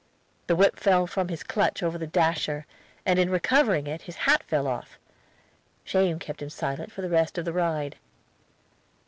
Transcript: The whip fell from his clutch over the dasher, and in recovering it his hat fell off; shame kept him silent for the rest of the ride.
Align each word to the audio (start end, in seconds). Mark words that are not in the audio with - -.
The 0.47 0.55
whip 0.55 0.79
fell 0.79 1.05
from 1.05 1.27
his 1.27 1.43
clutch 1.43 1.83
over 1.83 1.99
the 1.99 2.07
dasher, 2.07 2.65
and 3.05 3.19
in 3.19 3.29
recovering 3.29 3.85
it 3.85 4.01
his 4.01 4.15
hat 4.25 4.41
fell 4.41 4.65
off; 4.65 4.97
shame 5.83 6.17
kept 6.17 6.41
him 6.41 6.49
silent 6.49 6.91
for 6.91 7.03
the 7.03 7.07
rest 7.11 7.37
of 7.37 7.45
the 7.45 7.53
ride. 7.53 7.97